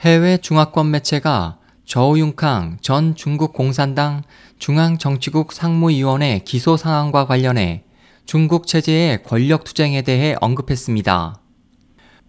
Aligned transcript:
해외 0.00 0.38
중화권 0.38 0.90
매체가 0.92 1.58
저우융캉 1.84 2.78
전 2.80 3.14
중국 3.14 3.52
공산당 3.52 4.22
중앙정치국 4.58 5.52
상무위원회 5.52 6.38
기소 6.38 6.78
상황과 6.78 7.26
관련해 7.26 7.84
중국 8.24 8.66
체제의 8.66 9.22
권력 9.24 9.62
투쟁에 9.62 10.00
대해 10.00 10.34
언급했습니다. 10.40 11.42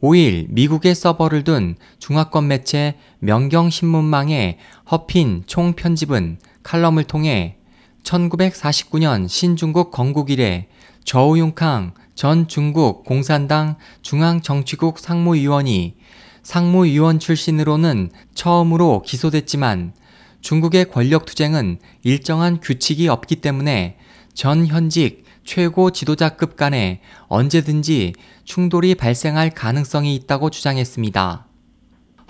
5일 0.04 0.47
미국의 0.49 0.94
서버를 0.94 1.46
둔 1.46 1.78
중화권 1.99 2.49
매체 2.49 2.97
명경신문망의 3.20 4.57
허핀 4.91 5.43
총편집은 5.47 6.39
칼럼을 6.63 7.05
통해 7.05 7.55
1949년 8.03 9.29
신중국 9.29 9.91
건국 9.91 10.29
이래 10.29 10.67
저우융캉 11.05 11.93
전 12.15 12.49
중국 12.49 13.05
공산당 13.05 13.77
중앙정치국 14.01 14.99
상무위원이 14.99 15.95
상무위원 16.44 17.20
출신으로는 17.20 18.10
처음으로 18.34 19.04
기소됐지만 19.05 19.94
중국의 20.41 20.90
권력 20.90 21.26
투쟁은 21.26 21.80
일정한 22.04 22.59
규칙이 22.59 23.08
없기 23.08 23.38
때문에 23.38 23.98
전 24.34 24.66
현직 24.66 25.23
최고 25.44 25.91
지도자급 25.91 26.55
간에 26.55 27.02
언제든지 27.27 28.13
충돌이 28.44 28.96
발생할 28.96 29.52
가능성이 29.52 30.16
있다고 30.16 30.49
주장했습니다. 30.49 31.48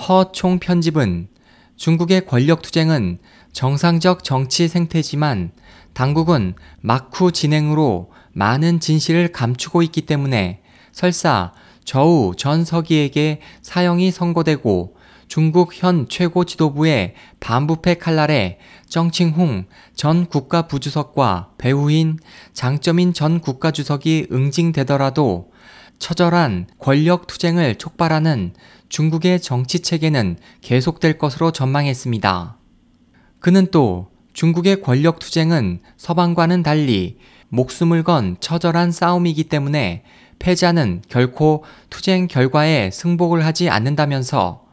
허 0.08 0.32
총 0.34 0.60
편집은 0.60 1.28
중국의 1.76 2.26
권력 2.26 2.62
투쟁은 2.62 3.20
정상적 3.54 4.24
정치 4.24 4.68
생태지만 4.68 5.52
당국은 5.94 6.56
막후 6.80 7.32
진행으로 7.32 8.12
많은 8.34 8.80
진실을 8.80 9.32
감추고 9.32 9.82
있기 9.84 10.02
때문에 10.02 10.62
설사 10.92 11.54
저우 11.84 12.36
전 12.36 12.64
서기에게 12.66 13.42
사형이 13.62 14.12
선고되고 14.12 14.96
중국 15.28 15.72
현 15.74 16.08
최고 16.10 16.44
지도부의 16.44 17.14
반부패 17.40 17.96
칼날에 17.96 18.60
정칭홍 18.90 19.66
전 19.96 20.26
국가부주석과 20.26 21.52
배우인 21.58 22.20
장점인 22.52 23.14
전 23.14 23.40
국가주석이 23.40 24.28
응징되더라도 24.32 25.52
처절한 26.00 26.68
권력 26.80 27.28
투쟁을 27.28 27.76
촉발하는 27.76 28.54
중국의 28.90 29.40
정치 29.40 29.80
체계는 29.80 30.36
계속될 30.60 31.18
것으로 31.18 31.52
전망했습니다. 31.52 32.58
그는 33.40 33.68
또 33.72 34.10
중국의 34.34 34.82
권력 34.82 35.20
투쟁은 35.20 35.80
서방과는 35.96 36.64
달리 36.64 37.18
목숨을 37.48 38.04
건 38.04 38.36
처절한 38.40 38.92
싸움이기 38.92 39.46
때문에 39.46 40.04
패자는 40.42 41.04
결코 41.08 41.64
투쟁 41.92 42.28
결과에 42.28 42.90
승복을 42.92 43.46
하지 43.46 43.70
않는다면서 43.70 44.66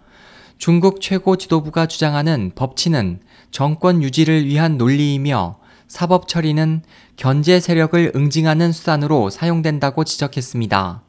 중국 0.57 1.01
최고 1.03 1.37
지도부가 1.37 1.87
주장하는 1.87 2.53
법치는 2.55 3.21
정권 3.51 4.03
유지를 4.03 4.47
위한 4.47 4.79
논리이며 4.79 5.59
사법 5.87 6.27
처리는 6.27 6.83
견제 7.17 7.61
세력을 7.61 8.13
응징하는 8.17 8.73
수단으로 8.73 9.31
사용된다고 9.31 10.05
지적했습니다. 10.05 11.03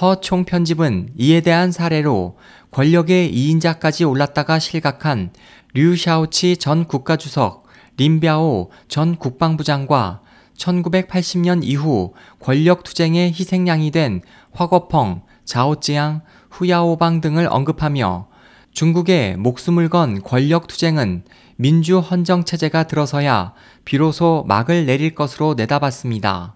허 0.00 0.20
총편집은 0.20 1.10
이에 1.16 1.40
대한 1.42 1.70
사례로 1.70 2.38
권력의 2.70 3.32
2인자까지 3.32 4.08
올랐다가 4.08 4.58
실각한 4.58 5.30
류 5.74 5.96
샤오치 5.96 6.56
전 6.56 6.86
국가주석, 6.86 7.66
림비아오 7.98 8.70
전 8.88 9.16
국방부 9.16 9.62
장과 9.62 10.22
1980년 10.58 11.60
이후 11.62 12.12
권력 12.40 12.82
투쟁의 12.82 13.32
희생양이 13.32 13.90
된 13.90 14.20
화거펑, 14.52 15.22
자오찌양, 15.44 16.22
후야오방 16.50 17.20
등을 17.20 17.46
언급하며 17.48 18.28
중국의 18.72 19.36
목숨을 19.38 19.88
건 19.88 20.22
권력 20.22 20.66
투쟁은 20.66 21.24
민주 21.56 21.98
헌정 21.98 22.44
체제가 22.44 22.84
들어서야 22.84 23.54
비로소 23.84 24.44
막을 24.46 24.86
내릴 24.86 25.14
것으로 25.14 25.54
내다봤습니다. 25.54 26.54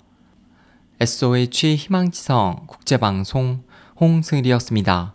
SOH 1.00 1.76
희망지성 1.76 2.66
국제방송 2.68 3.64
홍승일이었습니다. 4.00 5.14